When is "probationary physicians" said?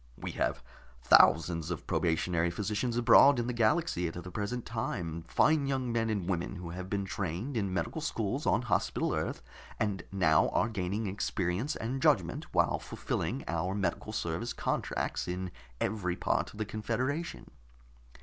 1.85-2.97